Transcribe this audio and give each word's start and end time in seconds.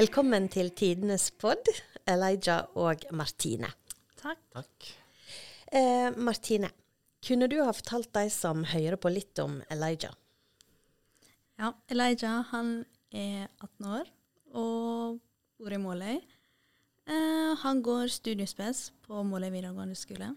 Velkommen 0.00 0.46
til 0.48 0.70
Tidenes 0.72 1.26
pod, 1.36 1.66
Elijah 2.08 2.70
og 2.78 3.02
Martine. 3.12 3.68
Takk. 4.16 4.38
Takk. 4.54 4.86
Eh, 5.76 6.16
Martine, 6.16 6.70
kunne 7.20 7.48
du 7.52 7.58
ha 7.60 7.74
fortalt 7.76 8.08
de 8.16 8.22
som 8.32 8.62
hører 8.70 8.96
på 8.96 9.12
litt 9.12 9.42
om 9.44 9.58
Elijah? 9.68 10.14
Ja, 11.60 11.74
Elijah 11.92 12.48
han 12.48 12.72
er 13.12 13.50
18 13.60 13.90
år 13.98 14.08
og 14.56 15.20
bor 15.60 15.76
i 15.76 15.82
Måløy. 15.84 16.16
Eh, 16.16 17.52
han 17.66 17.84
går 17.84 18.08
studiespes 18.16 18.86
på 19.04 19.20
Måløy 19.20 19.50
videregående 19.50 20.00
skole. 20.00 20.32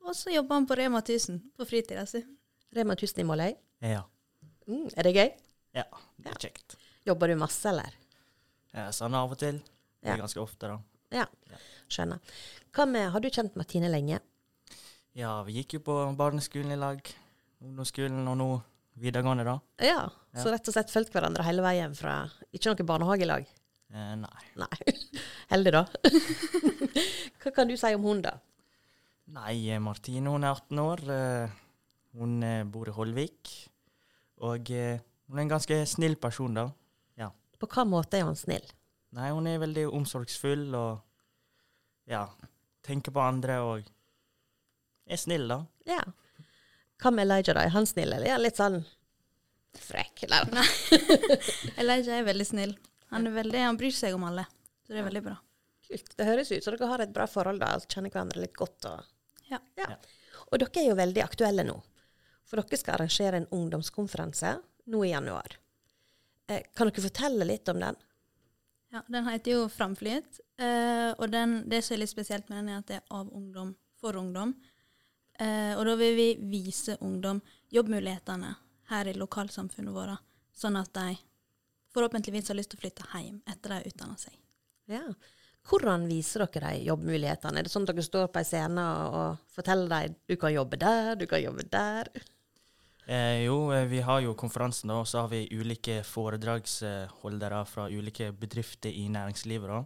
Og 0.00 0.16
så 0.16 0.32
jobber 0.32 0.62
han 0.62 0.70
på 0.70 0.80
Rema 0.80 1.04
1000 1.04 1.42
på 1.58 1.68
fritida 1.68 2.08
si. 2.08 2.24
Rema 2.72 2.96
1000 2.96 3.20
i 3.20 3.30
Måløy. 3.34 3.52
Ja. 3.84 4.06
Mm, 4.64 4.88
er 4.96 5.02
det 5.02 5.16
gøy? 5.18 5.30
ja. 5.76 5.88
Det 6.16 6.32
er 6.32 6.44
kjekt. 6.48 6.80
Jobber 7.04 7.28
du 7.28 7.36
masse, 7.36 7.68
eller? 7.68 7.92
Ja, 8.74 8.88
sånn 8.92 9.14
av 9.16 9.32
og 9.32 9.38
til. 9.40 9.60
Ja. 10.04 10.14
ganske 10.20 10.40
ofte, 10.40 10.68
da. 10.70 10.78
Ja, 11.10 11.24
skjønner. 11.90 12.20
Med, 12.86 13.10
Har 13.10 13.20
du 13.20 13.28
kjent 13.30 13.56
Martine 13.56 13.88
lenge? 13.90 14.20
Ja, 15.18 15.42
vi 15.42 15.56
gikk 15.58 15.78
jo 15.78 15.80
på 15.80 15.94
barneskolen 16.16 16.70
i 16.72 16.76
lag. 16.78 17.00
Ungdomsskolen 17.64 18.28
og 18.30 18.36
nå 18.38 18.48
videregående, 19.00 19.44
da. 19.48 19.56
Ja, 19.82 20.08
Ja. 20.34 20.42
så 20.42 20.52
rett 20.52 20.68
og 20.68 20.74
slett 20.76 20.92
fulgt 20.92 21.10
hverandre 21.12 21.42
hele 21.42 21.62
veien 21.64 21.94
fra 21.96 22.28
Ikke 22.52 22.70
noe 22.70 22.86
barnehagelag? 22.86 23.46
Eh, 23.90 24.14
nei. 24.20 24.44
Nei. 24.60 24.78
Heldig, 25.50 25.72
da. 25.72 25.86
Hva 27.42 27.52
kan 27.56 27.68
du 27.70 27.76
si 27.80 27.94
om 27.96 28.04
hun, 28.04 28.20
da? 28.22 28.36
Nei, 29.34 29.56
eh, 29.72 29.80
Martine 29.82 30.30
hun 30.30 30.44
er 30.44 30.54
18 30.54 30.78
år. 30.84 31.02
eh, 31.10 31.48
Hun 32.18 32.42
eh, 32.42 32.62
bor 32.64 32.88
i 32.88 32.92
Holvik. 32.94 33.50
Og 34.40 34.70
eh, 34.70 35.00
hun 35.28 35.38
er 35.38 35.42
en 35.42 35.50
ganske 35.56 35.80
snill 35.86 36.16
person, 36.16 36.54
da. 36.54 36.68
På 37.58 37.68
hva 37.72 37.84
måte 37.88 38.18
er 38.18 38.26
hun 38.28 38.38
snill? 38.38 38.64
Nei, 39.16 39.30
hun 39.32 39.48
er 39.48 39.60
veldig 39.62 39.86
omsorgsfull 39.96 40.68
og 40.76 41.00
ja, 42.08 42.26
tenker 42.84 43.14
på 43.14 43.24
andre 43.24 43.58
og 43.64 43.88
er 45.08 45.20
snill, 45.20 45.48
da. 45.48 45.62
Ja. 45.88 46.02
Hva 47.00 47.12
med 47.14 47.26
Elijah, 47.26 47.56
da? 47.56 47.64
Er 47.64 47.74
han 47.74 47.88
snill, 47.88 48.12
eller 48.12 48.28
er 48.28 48.36
han 48.36 48.44
litt 48.44 48.60
sånn 48.60 48.82
frekk? 49.78 50.26
Eller? 50.26 50.48
Elijah 51.80 52.18
er 52.18 52.28
veldig 52.28 52.46
snill. 52.46 52.74
Han, 53.12 53.28
er 53.28 53.36
veldig, 53.38 53.60
han 53.64 53.78
bryr 53.80 53.94
seg 53.94 54.16
om 54.16 54.26
alle. 54.28 54.44
Så 54.84 54.92
det 54.92 55.02
er 55.02 55.08
veldig 55.08 55.24
bra. 55.24 55.36
Kult. 55.88 56.10
Det 56.16 56.26
høres 56.28 56.52
ut 56.52 56.64
som 56.64 56.74
dere 56.76 56.90
har 56.90 57.04
et 57.04 57.14
bra 57.14 57.28
forhold, 57.30 57.62
da. 57.62 57.74
Kjenner 57.88 58.12
hverandre 58.12 58.42
litt 58.44 58.56
godt. 58.58 58.88
Og... 58.90 59.46
Ja. 59.48 59.60
Ja. 59.80 59.94
Og 60.48 60.60
dere 60.60 60.82
er 60.82 60.90
jo 60.90 60.98
veldig 60.98 61.24
aktuelle 61.24 61.64
nå. 61.64 61.78
For 62.48 62.60
dere 62.60 62.80
skal 62.80 62.98
arrangere 62.98 63.40
en 63.40 63.48
ungdomskonferanse 63.54 64.58
nå 64.92 65.04
i 65.04 65.12
januar. 65.14 65.56
Eh, 66.48 66.64
kan 66.74 66.88
dere 66.88 67.04
fortelle 67.04 67.44
litt 67.44 67.68
om 67.68 67.80
den? 67.80 67.96
Ja, 68.90 69.02
Den 69.06 69.28
heter 69.28 69.52
jo 69.52 69.68
Framflyt. 69.68 70.40
Eh, 70.56 71.12
og 71.18 71.28
den, 71.30 71.60
det 71.68 71.82
som 71.84 71.94
er 71.94 72.02
litt 72.02 72.12
spesielt 72.12 72.48
med 72.48 72.62
den, 72.62 72.72
er 72.72 72.80
at 72.80 72.88
det 72.88 73.00
er 73.02 73.14
av 73.14 73.28
ungdom 73.36 73.74
for 74.00 74.16
ungdom. 74.16 74.54
Eh, 75.38 75.74
og 75.76 75.84
da 75.86 75.94
vil 76.00 76.16
vi 76.16 76.28
vise 76.50 76.96
ungdom 77.04 77.42
jobbmulighetene 77.70 78.54
her 78.88 79.10
i 79.10 79.14
lokalsamfunnet 79.14 79.94
vårt, 79.94 80.24
sånn 80.56 80.78
at 80.80 80.90
de 80.96 81.18
forhåpentligvis 81.92 82.48
har 82.48 82.56
lyst 82.56 82.72
til 82.72 82.80
å 82.80 82.84
flytte 82.86 83.10
hjem 83.12 83.42
etter 83.44 83.68
de 83.68 83.76
har 83.76 83.90
utdanna 83.90 84.16
seg. 84.18 84.34
Ja. 84.88 85.04
Hvordan 85.68 86.08
viser 86.08 86.46
dere 86.46 86.72
de 86.72 86.88
jobbmulighetene? 86.88 87.60
Er 87.60 87.68
det 87.68 87.72
sånn 87.74 87.84
at 87.84 87.92
dere 87.92 88.06
står 88.06 88.30
på 88.32 88.40
ei 88.40 88.48
scene 88.48 88.82
og, 88.88 89.18
og 89.20 89.52
forteller 89.52 89.92
dem 89.92 90.16
du 90.24 90.36
kan 90.40 90.54
jobbe 90.54 90.80
der, 90.80 91.12
du 91.20 91.26
kan 91.28 91.44
jobbe 91.44 91.68
der? 91.68 92.08
Eh, 93.08 93.42
jo, 93.46 93.72
eh, 93.72 93.86
vi 93.88 94.02
har 94.04 94.20
jo 94.20 94.34
konferansen, 94.36 94.90
og 94.92 95.06
så 95.08 95.22
har 95.22 95.30
vi 95.32 95.46
ulike 95.56 96.02
foredragsholdere 96.04 97.62
fra 97.64 97.86
ulike 97.88 98.32
bedrifter 98.36 98.92
i 98.92 99.06
næringslivet. 99.08 99.68
da. 99.68 99.84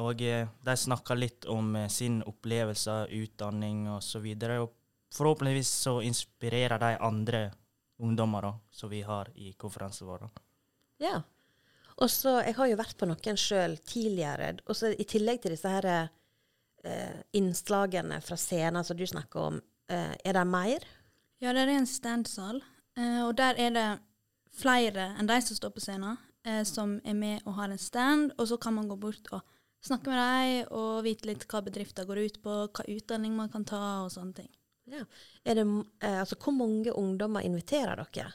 Og 0.00 0.22
eh, 0.22 0.46
de 0.64 0.76
snakker 0.76 1.18
litt 1.18 1.44
om 1.52 1.74
eh, 1.76 1.88
sin 1.92 2.22
opplevelse, 2.24 2.94
utdanning 3.12 3.90
osv. 3.92 4.24
Og 4.56 4.72
forhåpentligvis 5.12 5.72
så 5.82 5.98
inspirerer 6.00 6.80
de 6.80 6.94
andre 7.00 7.42
ungdommer 8.00 8.48
da, 8.48 8.54
som 8.72 8.88
vi 8.88 9.02
har 9.04 9.28
i 9.34 9.52
konferansen 9.52 10.08
vår. 10.08 10.24
da. 10.24 10.46
Ja. 11.04 11.20
Og 12.00 12.08
så, 12.10 12.38
Jeg 12.40 12.56
har 12.56 12.66
jo 12.70 12.78
vært 12.80 12.96
på 12.96 13.06
noen 13.10 13.36
sjøl 13.36 13.76
tidligere. 13.84 14.54
og 14.66 14.76
så 14.76 14.94
I 14.96 15.04
tillegg 15.04 15.42
til 15.42 15.52
disse 15.52 15.68
her, 15.68 16.08
eh, 16.84 17.20
innslagene 17.32 18.22
fra 18.22 18.36
scenen 18.36 18.84
som 18.84 18.96
du 18.96 19.04
snakker 19.04 19.40
om, 19.40 19.60
eh, 19.88 20.16
er 20.24 20.32
det 20.32 20.46
mer? 20.46 20.80
Ja, 21.40 21.54
det 21.56 21.62
er 21.64 21.72
en 21.72 21.88
standsal, 21.88 22.58
eh, 23.00 23.22
og 23.24 23.32
der 23.38 23.56
er 23.56 23.70
det 23.72 23.86
flere 24.60 25.14
enn 25.16 25.28
de 25.30 25.38
som 25.40 25.56
står 25.56 25.72
på 25.72 25.80
scenen, 25.80 26.18
eh, 26.44 26.60
som 26.68 26.98
er 27.00 27.16
med 27.16 27.46
og 27.46 27.56
har 27.56 27.72
en 27.72 27.80
stand, 27.80 28.34
og 28.36 28.48
så 28.50 28.58
kan 28.60 28.76
man 28.76 28.90
gå 28.90 28.98
bort 29.00 29.30
og 29.32 29.40
snakke 29.80 30.12
med 30.12 30.20
dem 30.20 30.74
og 30.76 31.04
vite 31.06 31.30
litt 31.30 31.46
hva 31.48 31.62
bedrifter 31.64 32.04
går 32.04 32.20
ut 32.26 32.40
på, 32.44 32.56
hva 32.68 32.84
utdanning 32.92 33.32
man 33.38 33.48
kan 33.52 33.64
ta 33.64 33.80
og 34.04 34.12
sånne 34.12 34.42
ting. 34.42 34.50
Ja. 34.90 35.06
Er 35.46 35.56
det, 35.62 35.64
eh, 36.02 36.20
altså, 36.20 36.36
hvor 36.36 36.52
mange 36.52 36.92
ungdommer 36.92 37.46
inviterer 37.46 37.96
dere? 38.04 38.34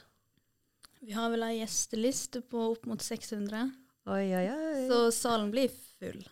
Vi 1.06 1.14
har 1.14 1.30
vel 1.30 1.44
ei 1.46 1.60
gjesteliste 1.60 2.42
på 2.42 2.72
opp 2.72 2.86
mot 2.90 3.02
600, 3.02 3.70
Oi, 4.06 4.24
oi, 4.38 4.46
oi. 4.50 4.82
så 4.90 4.98
salen 5.14 5.50
blir 5.50 5.70
full. 5.70 6.26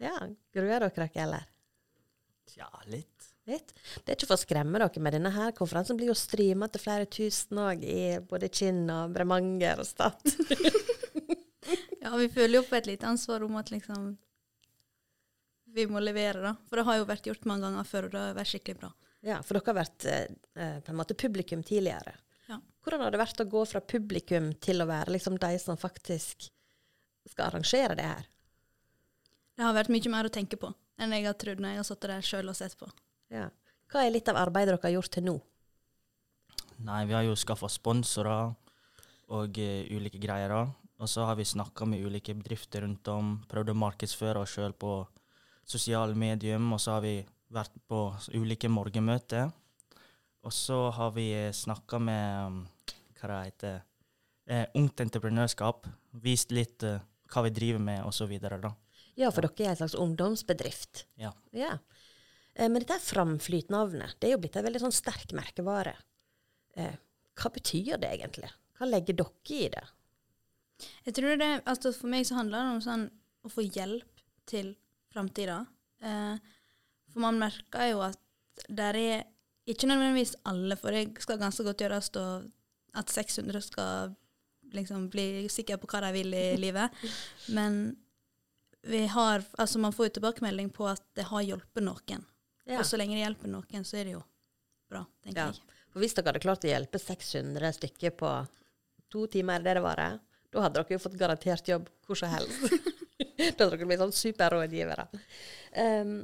Ja, 0.00 0.16
Gruer 0.52 0.86
dere 0.86 0.90
dere, 0.96 1.10
eller? 1.24 1.46
Ja, 2.56 2.68
litt. 2.88 3.33
Litt. 3.50 3.74
Det 4.04 4.12
er 4.12 4.16
ikke 4.16 4.30
for 4.30 4.38
å 4.38 4.40
skremme 4.40 4.80
dere, 4.80 5.02
men 5.04 5.18
denne 5.18 5.32
her 5.34 5.52
konferansen 5.56 5.98
blir 5.98 6.08
jo 6.08 6.16
streama 6.16 6.70
til 6.72 6.80
flere 6.80 7.08
tusen 7.12 7.60
òg, 7.60 7.84
i 7.84 8.16
både 8.24 8.48
Kinn 8.48 8.86
og 8.92 9.12
Bremanger 9.12 9.82
og 9.84 9.88
Stad. 9.88 10.22
Ja, 12.04 12.16
vi 12.16 12.28
føler 12.28 12.58
jo 12.58 12.66
på 12.68 12.76
et 12.76 12.86
lite 12.86 13.08
ansvar 13.08 13.42
om 13.46 13.56
at 13.56 13.70
liksom 13.72 14.16
vi 15.74 15.86
må 15.90 16.00
levere, 16.04 16.38
da. 16.44 16.52
For 16.68 16.78
det 16.78 16.84
har 16.86 16.98
jo 17.00 17.06
vært 17.08 17.26
gjort 17.26 17.46
mange 17.50 17.66
ganger 17.66 17.86
før, 17.88 18.06
og 18.06 18.12
det 18.12 18.20
har 18.20 18.36
vært 18.36 18.50
skikkelig 18.52 18.76
bra. 18.82 18.90
Ja, 19.24 19.38
for 19.42 19.56
dere 19.56 19.72
har 19.72 19.78
vært 19.80 20.04
eh, 20.06 20.26
eh, 20.54 20.76
på 20.84 20.92
en 20.92 20.98
måte 21.00 21.16
publikum 21.18 21.64
tidligere. 21.66 22.12
Ja. 22.46 22.60
Hvordan 22.84 23.02
har 23.02 23.14
det 23.14 23.22
vært 23.22 23.40
å 23.42 23.48
gå 23.50 23.64
fra 23.66 23.80
publikum 23.80 24.52
til 24.62 24.84
å 24.84 24.86
være 24.86 25.16
liksom 25.16 25.40
de 25.42 25.50
som 25.58 25.80
faktisk 25.80 26.46
skal 27.32 27.48
arrangere 27.48 27.96
det 27.98 28.06
her? 28.06 28.28
Det 29.56 29.64
har 29.66 29.74
vært 29.74 29.90
mye 29.94 30.12
mer 30.12 30.28
å 30.28 30.34
tenke 30.34 30.60
på 30.60 30.70
enn 31.00 31.10
jeg 31.16 31.26
har 31.26 31.34
trodd 31.40 31.58
når 31.62 31.72
jeg 31.72 31.80
har 31.80 31.86
sittet 31.88 32.10
der 32.12 32.26
sjøl 32.28 32.52
og 32.52 32.58
sett 32.58 32.76
på. 32.78 32.86
Ja. 33.34 33.48
Hva 33.90 34.04
er 34.04 34.14
litt 34.14 34.30
av 34.30 34.38
arbeidet 34.40 34.72
dere 34.74 34.86
har 34.86 34.96
gjort 34.96 35.12
til 35.16 35.26
nå? 35.26 35.34
Nei, 36.84 37.02
vi 37.08 37.14
har 37.16 37.24
jo 37.26 37.36
skaffa 37.38 37.68
sponsorer 37.70 38.54
og 39.34 39.58
uh, 39.58 39.94
ulike 39.94 40.20
greier. 40.22 40.52
da. 40.52 40.64
Og 41.02 41.10
så 41.10 41.26
har 41.26 41.36
vi 41.38 41.46
snakka 41.46 41.86
med 41.90 42.04
ulike 42.06 42.34
bedrifter 42.38 42.84
rundt 42.86 43.08
om, 43.10 43.36
prøvd 43.50 43.72
å 43.72 43.78
markedsføre 43.78 44.44
oss 44.44 44.54
sjøl 44.54 44.74
på 44.78 44.96
sosiale 45.66 46.14
medium, 46.14 46.72
og 46.76 46.80
så 46.82 46.96
har 46.96 47.04
vi 47.04 47.16
vært 47.54 47.74
på 47.88 48.06
ulike 48.34 48.70
morgenmøter. 48.70 49.50
Og 50.44 50.52
så 50.52 50.78
har 50.92 51.14
vi 51.16 51.28
snakka 51.56 51.98
med 51.98 52.46
um, 52.46 52.62
hva 53.18 53.30
det 53.30 53.40
heter, 53.48 53.82
eh, 54.46 54.66
Ungt 54.76 55.00
entreprenørskap. 55.00 55.88
Vist 56.24 56.52
litt 56.52 56.84
eh, 56.84 57.00
hva 57.32 57.44
vi 57.46 57.52
driver 57.54 57.80
med, 57.80 58.04
da. 58.60 58.74
Ja, 59.16 59.30
for 59.30 59.46
dere 59.46 59.70
er 59.70 59.72
en 59.72 59.80
slags 59.80 59.96
ungdomsbedrift. 59.96 61.06
Ja. 61.16 61.32
Ja. 61.56 61.78
Eh, 62.54 62.68
men 62.68 62.80
dette 62.80 62.98
er 62.98 63.04
Framflyt-navnet. 63.04 64.16
Det 64.18 64.28
er 64.28 64.36
jo 64.36 64.42
blitt 64.42 64.56
en 64.58 64.66
veldig 64.66 64.84
sånn 64.86 64.94
sterk 64.94 65.34
merkevare. 65.36 65.96
Eh, 66.78 66.96
hva 67.40 67.50
betyr 67.54 67.98
det 68.02 68.10
egentlig? 68.14 68.50
Hva 68.78 68.88
legger 68.88 69.18
dere 69.18 69.58
i 69.58 69.68
det? 69.74 69.84
Jeg 71.06 71.14
tror 71.16 71.38
det, 71.38 71.50
altså 71.70 71.92
For 71.94 72.10
meg 72.10 72.26
så 72.26 72.38
handler 72.40 72.58
det 72.58 72.74
om 72.74 72.82
sånn 72.82 73.04
å 73.44 73.52
få 73.52 73.64
hjelp 73.66 74.24
til 74.50 74.74
framtida. 75.14 75.62
Eh, 76.02 76.34
for 77.12 77.22
man 77.22 77.38
merker 77.40 77.92
jo 77.92 78.02
at 78.06 78.20
der 78.68 78.98
er 78.98 79.24
ikke 79.70 79.88
nødvendigvis 79.88 80.34
alle, 80.46 80.76
for 80.76 80.94
det 80.94 81.22
skal 81.22 81.40
ganske 81.40 81.64
godt 81.64 81.80
gjøres 81.80 82.10
at 82.14 83.10
600 83.10 83.62
skal 83.64 84.14
liksom 84.74 85.08
bli 85.12 85.46
sikre 85.52 85.78
på 85.80 85.88
hva 85.90 86.02
de 86.04 86.12
vil 86.18 86.34
i 86.36 86.46
livet. 86.64 86.92
Men 87.54 87.96
vi 88.84 89.06
har, 89.08 89.44
altså 89.56 89.80
man 89.80 89.94
får 89.96 90.10
jo 90.10 90.16
tilbakemelding 90.18 90.70
på 90.74 90.88
at 90.90 91.04
det 91.16 91.28
har 91.30 91.46
hjulpet 91.46 91.86
noen. 91.86 92.26
Ja. 92.66 92.78
Og 92.80 92.86
så 92.88 92.96
lenge 93.00 93.16
det 93.16 93.24
hjelper 93.24 93.50
noen, 93.52 93.84
så 93.84 93.98
er 94.00 94.04
det 94.08 94.14
jo 94.16 94.22
bra, 94.90 95.04
tenker 95.24 95.40
Ja. 95.40 95.46
jeg. 95.52 95.80
For 95.92 96.02
hvis 96.02 96.14
dere 96.16 96.30
hadde 96.32 96.42
klart 96.42 96.64
å 96.64 96.70
hjelpe 96.70 96.98
600 96.98 97.72
stykker 97.76 98.14
på 98.18 98.30
to 99.12 99.26
timer, 99.30 99.62
det 99.62 99.74
det 99.78 99.82
varer, 99.84 100.18
da 100.50 100.62
hadde 100.64 100.80
dere 100.80 100.96
jo 100.96 101.02
fått 101.02 101.18
garantert 101.18 101.68
jobb 101.68 101.90
hvor 102.06 102.18
som 102.18 102.32
helst. 102.32 102.58
da 103.58 103.66
hadde 103.66 103.76
dere 103.76 103.86
blitt 103.86 104.02
sånn 104.02 104.16
superrådgivere. 104.16 105.06
Um, 105.76 106.16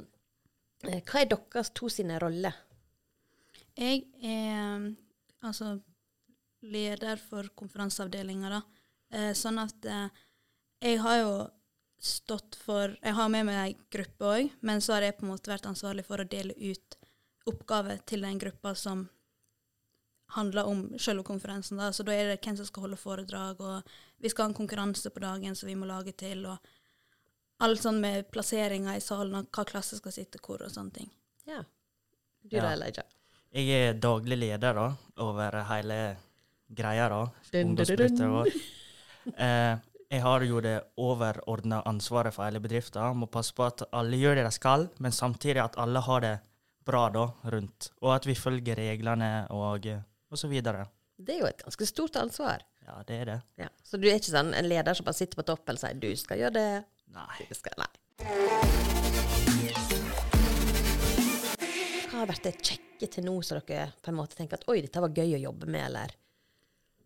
hva 0.81 1.21
er 1.21 1.29
deres 1.29 1.69
to 1.77 1.89
sine 1.93 2.17
roller? 2.19 2.55
Jeg 3.77 4.03
er 4.23 4.89
altså 5.45 5.75
leder 6.61 7.17
for 7.21 7.47
konferanseavdelinga, 7.57 8.49
da. 8.49 8.61
Eh, 9.11 9.31
sånn 9.37 9.59
at 9.61 9.85
eh, 9.85 10.09
jeg 10.81 10.99
har 11.03 11.17
jo 11.21 11.31
stått 12.01 12.55
for 12.57 12.95
Jeg 12.97 13.13
har 13.13 13.29
med 13.29 13.45
meg 13.45 13.59
ei 13.61 13.73
gruppe 13.93 14.25
òg, 14.25 14.51
men 14.65 14.81
så 14.81 14.95
har 14.95 15.05
jeg 15.05 15.17
på 15.19 15.25
en 15.27 15.31
måte 15.35 15.51
vært 15.51 15.67
ansvarlig 15.69 16.05
for 16.07 16.21
å 16.23 16.27
dele 16.27 16.55
ut 16.57 16.97
oppgaver 17.49 18.01
til 18.09 18.25
den 18.25 18.39
gruppa 18.41 18.73
som 18.77 19.03
handler 20.33 20.65
om 20.65 20.83
selve 20.99 21.23
konferansen. 21.27 21.77
Da. 21.77 21.91
Så 21.93 22.05
da 22.07 22.15
er 22.15 22.31
det 22.31 22.39
hvem 22.41 22.57
som 22.57 22.65
skal 22.65 22.85
holde 22.87 22.97
foredrag, 22.99 23.61
og 23.61 23.93
vi 24.23 24.31
skal 24.31 24.45
ha 24.47 24.49
en 24.51 24.57
konkurranse 24.57 25.11
på 25.13 25.21
dagen 25.23 25.57
som 25.59 25.69
vi 25.69 25.75
må 25.77 25.89
lage 25.89 26.13
til, 26.17 26.45
og 26.47 26.57
alt 27.61 27.83
sånn 27.83 27.99
med 28.01 28.29
plasseringer 28.33 28.97
i 28.97 29.03
salen, 29.03 29.35
og 29.37 29.51
hva 29.53 29.65
klasse 29.67 29.99
skal 29.99 30.15
sitte 30.15 30.41
hvor, 30.41 30.63
og 30.65 30.71
sånne 30.73 30.95
ting. 30.95 31.11
Ja. 31.49 31.61
Du 32.41 32.55
Ja. 32.55 32.63
da, 32.63 32.73
Elijah? 32.73 33.05
Jeg 33.53 33.67
er 33.69 33.93
daglig 33.93 34.37
leder 34.39 34.73
da, 34.73 34.87
over 35.17 35.63
hele 35.67 36.17
greia, 36.71 37.09
da. 37.09 37.25
Ungdomsbrytet 37.53 38.27
vår. 38.29 38.47
Eh, 39.37 39.77
jeg 40.11 40.19
har 40.25 40.43
jo 40.43 40.59
det 40.59 40.73
overordna 40.99 41.77
ansvaret 41.87 42.35
for 42.35 42.43
hele 42.43 42.59
bedriften. 42.59 43.15
Må 43.15 43.29
passe 43.31 43.55
på 43.55 43.63
at 43.63 43.85
alle 43.95 44.17
gjør 44.19 44.41
det 44.41 44.43
de 44.43 44.51
skal, 44.51 44.89
men 44.99 45.13
samtidig 45.15 45.61
at 45.63 45.77
alle 45.79 46.01
har 46.03 46.23
det 46.25 46.33
bra 46.83 47.05
da, 47.13 47.29
rundt. 47.53 47.91
Og 48.03 48.11
at 48.17 48.25
vi 48.27 48.35
følger 48.35 48.75
reglene 48.75 49.47
og, 49.55 49.87
og 49.87 50.39
så 50.39 50.49
videre. 50.51 50.83
Det 51.15 51.37
er 51.37 51.45
jo 51.45 51.47
et 51.47 51.63
ganske 51.63 51.87
stort 51.87 52.17
ansvar. 52.19 52.65
Ja, 52.83 52.97
det 53.07 53.19
er 53.21 53.29
det. 53.29 53.37
Ja. 53.61 53.69
Så 53.87 53.99
du 54.01 54.09
er 54.09 54.17
ikke 54.19 54.33
sånn 54.33 54.51
en 54.57 54.67
leder 54.67 54.97
som 54.97 55.07
bare 55.07 55.15
sitter 55.15 55.39
på 55.39 55.45
toppen 55.47 55.77
og 55.77 55.83
sier 55.83 55.95
'du 55.95 56.09
skal 56.19 56.41
gjøre 56.41 56.55
det', 56.57 56.83
Nei. 57.15 57.45
du 57.47 57.55
skal 57.55 57.77
Nei. 57.79 57.91
Hva 62.09 62.17
har 62.17 62.27
vært 62.33 62.43
det 62.49 62.57
kjekke 62.59 63.07
til 63.07 63.23
nå, 63.29 63.37
som 63.45 63.61
dere 63.61 63.93
på 64.01 64.11
en 64.11 64.19
måte 64.19 64.35
tenker 64.35 64.59
at 64.59 64.67
'oi, 64.67 64.81
dette 64.81 64.99
var 64.99 65.13
gøy 65.15 65.37
å 65.37 65.45
jobbe 65.45 65.71
med', 65.71 65.85
eller? 65.85 66.17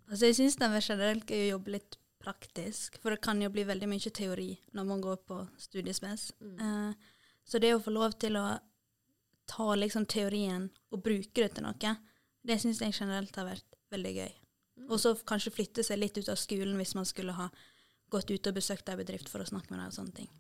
Altså, 0.09 0.25
jeg 0.25 0.35
syns 0.39 0.57
det 0.57 0.71
er 0.71 0.81
generelt 0.81 1.29
gøy 1.29 1.43
å 1.43 1.53
jobbe 1.57 1.77
litt 1.77 1.99
praktisk, 2.25 2.97
for 3.01 3.13
det 3.13 3.21
kan 3.25 3.41
jo 3.41 3.51
bli 3.53 3.65
veldig 3.67 3.89
mye 3.91 4.13
teori 4.17 4.49
når 4.73 4.87
man 4.89 5.03
går 5.03 5.19
på 5.29 5.41
studiespes. 5.61 6.31
Eh, 6.41 7.11
så 7.45 7.61
det 7.61 7.75
å 7.75 7.83
få 7.83 7.93
lov 7.93 8.17
til 8.21 8.39
å 8.41 8.47
ta 9.45 9.67
liksom 9.77 10.07
teorien 10.09 10.71
og 10.89 11.03
bruke 11.05 11.43
det 11.43 11.51
til 11.53 11.67
noe, 11.67 11.93
det 12.45 12.57
syns 12.61 12.81
jeg 12.81 12.97
generelt 12.97 13.37
har 13.37 13.47
vært 13.51 13.77
veldig 13.93 14.13
gøy. 14.15 14.33
Og 14.89 14.97
så 15.01 15.13
kanskje 15.27 15.53
flytte 15.53 15.85
seg 15.85 16.01
litt 16.01 16.17
ut 16.17 16.29
av 16.29 16.39
skolen 16.41 16.75
hvis 16.79 16.95
man 16.97 17.07
skulle 17.07 17.37
ha 17.37 17.49
gått 18.11 18.31
ut 18.31 18.49
og 18.49 18.57
besøkt 18.57 18.89
ei 18.89 18.97
bedrift 18.99 19.29
for 19.31 19.41
å 19.41 19.47
snakke 19.47 19.71
med 19.71 19.79
dem 19.79 19.91
og 19.93 19.95
sånne 19.95 20.17
ting. 20.17 20.31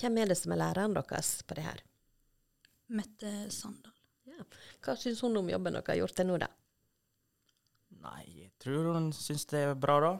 Hvem 0.00 0.16
er 0.16 0.30
det 0.30 0.38
som 0.40 0.54
er 0.54 0.62
læreren 0.62 0.94
deres 0.96 1.34
på 1.44 1.56
det 1.58 1.66
her? 1.66 1.82
Mette 2.96 3.32
Sandal. 3.52 3.92
Ja. 4.30 4.46
Hva 4.84 4.96
syns 4.96 5.20
hun 5.24 5.36
om 5.36 5.50
jobben 5.50 5.76
dere 5.76 5.92
har 5.92 6.00
gjort 6.00 6.16
til 6.16 6.28
nå, 6.30 6.38
da? 6.40 6.48
Nei, 8.00 8.22
jeg 8.46 8.52
tror 8.62 8.94
hun 8.94 9.10
syns 9.12 9.44
det 9.50 9.60
er 9.66 9.74
bra, 9.76 9.98
da. 10.00 10.12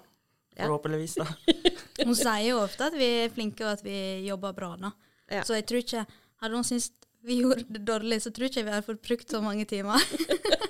Forhåpentligvis, 0.66 1.14
da. 1.20 1.26
Hun 2.06 2.16
sier 2.16 2.46
jo 2.48 2.62
ofte 2.62 2.88
at 2.90 2.96
vi 2.98 3.08
er 3.24 3.32
flinke 3.34 3.66
og 3.66 3.74
at 3.78 3.84
vi 3.84 3.96
jobber 4.26 4.56
bra, 4.56 4.74
nå. 4.80 4.90
Ja. 5.30 5.44
Så 5.46 5.54
jeg 5.58 5.66
tror 5.68 5.84
ikke 5.84 6.06
Hadde 6.40 6.56
hun 6.56 6.64
syntes 6.64 6.86
vi 7.20 7.34
gjorde 7.42 7.66
det 7.68 7.82
dårlig, 7.84 8.16
så 8.24 8.30
tror 8.32 8.48
ikke 8.48 8.62
vi 8.64 8.72
hadde 8.72 8.86
fått 8.86 9.02
brukt 9.04 9.28
så 9.30 9.42
mange 9.44 9.66
timer. 9.68 10.00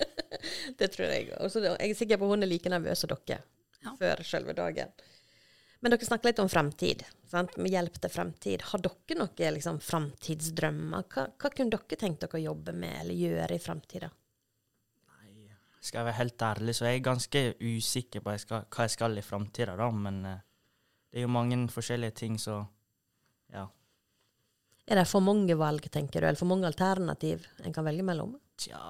Det 0.80 0.88
tror 0.90 1.06
jeg 1.12 1.28
òg. 1.36 1.54
Jeg 1.62 1.92
er 1.92 1.98
sikker 1.98 2.18
på 2.18 2.26
hun 2.30 2.42
er 2.42 2.50
like 2.50 2.72
nervøs 2.72 3.04
som 3.04 3.12
dere 3.12 3.38
Ja. 3.84 3.92
før 3.96 4.22
selve 4.26 4.52
dagen. 4.56 4.90
Men 5.80 5.94
dere 5.94 6.04
snakker 6.04 6.28
litt 6.28 6.42
om 6.42 6.50
fremtid. 6.52 7.04
Sant? 7.30 7.54
Med 7.56 7.72
hjelp 7.72 8.00
til 8.02 8.12
fremtid. 8.12 8.64
Har 8.72 8.82
dere 8.84 9.16
noen 9.20 9.54
liksom, 9.56 9.78
fremtidsdrømmer? 9.84 11.06
Hva, 11.14 11.28
hva 11.38 11.52
kunne 11.54 11.72
dere 11.72 12.00
tenkt 12.00 12.24
dere 12.24 12.40
å 12.40 12.42
jobbe 12.50 12.74
med 12.76 12.98
eller 13.04 13.16
gjøre 13.16 13.56
i 13.56 13.62
fremtida? 13.62 14.10
Skal 15.80 16.02
jeg 16.02 16.10
være 16.10 16.18
helt 16.18 16.42
ærlig, 16.44 16.74
så 16.76 16.86
jeg 16.86 16.98
er 16.98 17.06
ganske 17.06 17.42
usikker 17.60 18.20
på 18.20 18.34
jeg 18.34 18.42
skal, 18.42 18.66
hva 18.68 18.84
jeg 18.84 18.92
skal 18.92 19.16
i 19.16 19.24
framtida, 19.24 19.76
da. 19.80 19.88
Men 19.90 20.18
eh, 20.28 20.42
det 21.10 21.20
er 21.20 21.24
jo 21.24 21.32
mange 21.32 21.56
forskjellige 21.72 22.18
ting, 22.20 22.36
så 22.40 22.58
ja. 23.54 23.64
Er 24.90 25.00
det 25.00 25.08
for 25.08 25.24
mange 25.24 25.56
valg, 25.56 25.86
tenker 25.92 26.20
du, 26.20 26.26
eller 26.26 26.38
for 26.38 26.50
mange 26.50 26.68
alternativ 26.68 27.46
en 27.64 27.72
kan 27.72 27.86
velge 27.86 28.04
mellom? 28.04 28.36
Tja, 28.60 28.82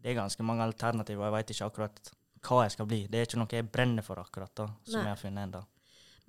det 0.00 0.12
er 0.12 0.20
ganske 0.22 0.46
mange 0.46 0.64
alternativ, 0.64 1.20
og 1.20 1.28
Jeg 1.28 1.36
veit 1.36 1.54
ikke 1.54 1.68
akkurat 1.68 2.12
hva 2.42 2.62
jeg 2.64 2.74
skal 2.74 2.88
bli. 2.90 3.04
Det 3.10 3.18
er 3.20 3.28
ikke 3.28 3.42
noe 3.42 3.58
jeg 3.58 3.68
brenner 3.70 4.06
for 4.06 4.22
akkurat, 4.22 4.54
da, 4.56 4.66
som 4.86 4.98
Nei. 4.98 5.04
jeg 5.04 5.12
har 5.12 5.20
funnet 5.20 5.48
ennå. 5.48 5.62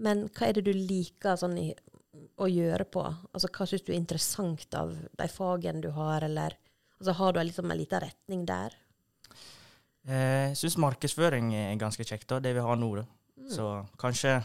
Men 0.04 0.28
hva 0.34 0.50
er 0.50 0.58
det 0.58 0.66
du 0.68 0.74
liker 0.74 1.38
sånn 1.40 1.58
å 1.62 2.50
gjøre 2.50 2.86
på? 2.92 3.04
Altså, 3.32 3.50
hva 3.54 3.68
syns 3.70 3.86
du 3.86 3.94
er 3.94 4.00
interessant 4.02 4.78
av 4.78 4.94
de 4.94 5.28
fagene 5.32 5.82
du 5.82 5.92
har, 5.96 6.26
eller 6.26 6.58
altså, 7.00 7.16
har 7.18 7.34
du 7.34 7.42
liksom 7.42 7.72
en 7.72 7.80
liten 7.80 8.04
retning 8.04 8.46
der? 8.50 8.76
Eh, 10.08 10.50
Jeg 10.52 10.58
syns 10.60 10.78
markedsføring 10.84 11.54
er 11.56 11.76
ganske 11.80 12.04
kjekt, 12.06 12.28
da, 12.32 12.40
det 12.44 12.54
vi 12.58 12.64
har 12.66 12.80
nå. 12.80 12.90
Da. 13.00 13.06
Så 13.50 13.68
kanskje, 14.00 14.38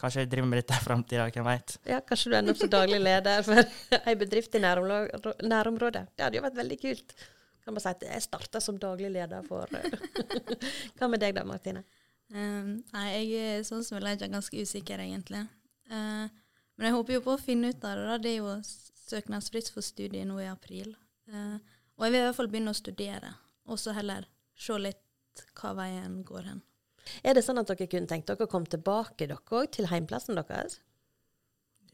kanskje 0.00 0.24
jeg 0.24 0.30
driver 0.32 0.48
med 0.50 0.62
dette 0.62 0.78
i 0.78 0.84
framtida, 0.84 1.28
hvem 1.34 1.46
veit. 1.46 1.76
Ja, 1.88 2.00
kanskje 2.06 2.30
du 2.32 2.36
ender 2.38 2.54
opp 2.54 2.60
som 2.62 2.70
daglig 2.72 3.00
leder 3.02 3.42
for 3.46 3.62
ei 4.08 4.14
bedrift 4.18 4.54
i 4.58 4.62
nærområdet. 4.62 6.04
Det 6.16 6.26
hadde 6.26 6.38
jo 6.40 6.44
vært 6.46 6.58
veldig 6.58 6.78
kult. 6.82 7.16
Kan 7.62 7.76
bare 7.76 7.84
si 7.84 7.90
at 7.92 8.06
jeg 8.08 8.22
starta 8.24 8.60
som 8.62 8.78
daglig 8.82 9.12
leder 9.14 9.44
for 9.46 9.70
Hva 10.98 11.08
med 11.10 11.22
deg 11.22 11.36
da, 11.36 11.44
Martine? 11.46 11.84
Um, 12.32 12.78
nei, 12.94 13.06
jeg 13.12 13.42
er 13.58 13.66
sånn 13.68 13.84
som 13.86 13.98
jeg 14.00 14.16
er 14.22 14.32
ganske 14.32 14.62
usikker, 14.64 15.02
egentlig. 15.04 15.44
Uh, 15.92 16.26
men 16.78 16.88
jeg 16.88 16.96
håper 16.96 17.18
jo 17.18 17.22
på 17.26 17.34
å 17.36 17.40
finne 17.42 17.70
ut 17.70 17.84
av 17.84 17.98
det. 18.00 18.06
da. 18.08 18.18
Det 18.24 18.32
er 18.32 18.38
jo 18.40 18.54
søknadsfritt 19.02 19.68
for 19.74 19.84
studiet 19.84 20.26
nå 20.26 20.40
i 20.42 20.48
april. 20.50 20.94
Uh, 21.30 21.58
og 21.98 22.06
jeg 22.06 22.14
vil 22.14 22.22
i 22.22 22.24
hvert 22.24 22.38
fall 22.38 22.50
begynne 22.50 22.72
å 22.72 22.78
studere, 22.78 23.34
og 23.68 23.78
så 23.78 23.92
heller 23.94 24.24
se 24.62 24.78
litt 24.80 25.44
hva 25.58 25.72
veien 25.78 26.20
går 26.26 26.48
hen. 26.50 26.62
Er 27.26 27.34
det 27.34 27.42
sånn 27.44 27.60
at 27.60 27.70
dere 27.70 27.88
kunne 27.90 28.10
tenkt 28.10 28.30
dere 28.30 28.46
å 28.46 28.50
komme 28.50 28.70
tilbake 28.70 29.26
dere 29.26 29.40
òg, 29.40 29.70
til 29.74 29.88
heimplassen 29.90 30.38
deres? 30.38 30.78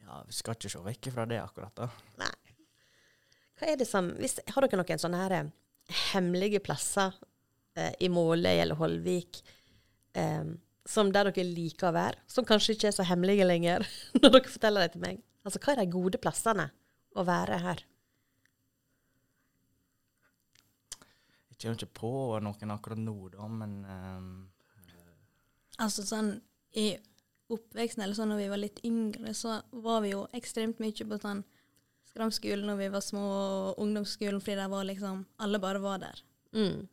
Ja, 0.02 0.22
vi 0.26 0.36
skal 0.36 0.56
ikke 0.56 0.70
se 0.72 0.82
vekk 0.84 1.10
fra 1.14 1.26
det 1.28 1.40
akkurat, 1.42 1.74
da. 1.76 1.88
Nei. 2.20 2.34
Hva 3.58 3.72
er 3.72 3.80
det 3.80 3.88
som 3.90 4.12
hvis, 4.20 4.38
Har 4.54 4.64
dere 4.64 4.78
noen 4.80 5.02
sånne 5.02 5.20
her 5.20 5.34
eh, 5.40 5.50
hemmelige 6.12 6.62
plasser 6.64 7.16
eh, 7.76 7.92
i 8.04 8.10
Måløy 8.12 8.54
eller 8.54 8.78
Holvik 8.78 9.40
eh, 10.16 10.52
som 10.88 11.12
der 11.12 11.28
dere 11.28 11.44
liker 11.44 11.90
å 11.90 11.96
være, 11.96 12.22
som 12.30 12.46
kanskje 12.48 12.76
ikke 12.76 12.88
er 12.90 12.96
så 12.96 13.06
hemmelige 13.08 13.48
lenger, 13.48 13.84
når 14.20 14.38
dere 14.38 14.52
forteller 14.54 14.86
det 14.86 14.94
til 14.94 15.04
meg? 15.04 15.22
Altså, 15.44 15.60
hva 15.64 15.74
er 15.74 15.82
de 15.82 15.92
gode 15.92 16.20
plassene 16.22 16.68
å 17.16 17.24
være 17.28 17.60
her? 17.64 17.84
Jeg 21.58 21.64
kommer 21.64 21.80
ikke 21.82 21.98
på 21.98 22.10
noen 22.46 22.70
akkurat 22.70 23.00
nå, 23.02 23.16
da, 23.34 23.46
men 23.50 23.72
um, 23.82 24.28
Altså 25.82 26.04
sånn 26.06 26.36
i 26.78 26.92
oppveksten, 27.50 28.04
eller 28.04 28.14
sånn 28.14 28.30
når 28.30 28.42
vi 28.42 28.50
var 28.52 28.60
litt 28.60 28.78
yngre, 28.86 29.32
så 29.34 29.56
var 29.70 30.04
vi 30.04 30.12
jo 30.12 30.26
ekstremt 30.36 30.78
mye 30.82 31.06
på 31.10 31.18
sånn 31.18 31.42
skramskolen 32.06 32.66
når 32.68 32.78
vi 32.82 32.88
var 32.92 33.02
små, 33.02 33.24
og 33.24 33.82
ungdomsskolen, 33.82 34.40
fordi 34.42 34.58
der 34.60 34.70
var 34.70 34.86
liksom 34.86 35.24
Alle 35.42 35.58
bare 35.62 35.82
var 35.82 35.98
der. 36.02 36.22
Mm. 36.54 36.86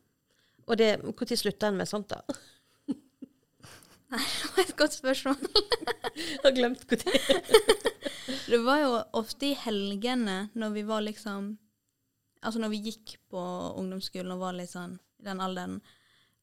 Og 0.66 0.78
det, 0.80 0.90
når 1.18 1.38
slutta 1.38 1.70
en 1.70 1.78
med 1.78 1.88
sånt, 1.88 2.10
da? 2.10 2.22
Nei, 4.10 4.22
Det 4.22 4.50
var 4.56 4.64
et 4.64 4.76
godt 4.80 4.96
spørsmål. 4.98 5.36
Jeg 6.16 6.40
har 6.44 6.56
glemt 6.56 6.86
når. 6.90 7.14
Det 8.50 8.58
var 8.62 8.80
jo 8.82 8.90
ofte 9.18 9.50
i 9.50 9.56
helgene 9.58 10.48
når 10.54 10.74
vi 10.74 10.82
var 10.86 11.02
liksom 11.06 11.56
Altså 12.46 12.62
når 12.62 12.72
vi 12.72 12.82
gikk 12.90 13.16
på 13.32 13.42
ungdomsskolen 13.76 14.34
og 14.36 14.42
var 14.44 14.56
litt 14.56 14.70
sånn 14.70 14.98
i 15.20 15.26
den 15.26 15.40
alderen. 15.42 15.80